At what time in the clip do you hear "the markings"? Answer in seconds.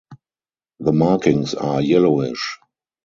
0.79-1.53